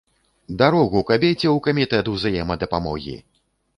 Дарогу 0.61 1.03
кабеце 1.11 1.47
ў 1.51 1.53
камітэт 1.67 2.05
узаемадапамогі! 2.15 3.15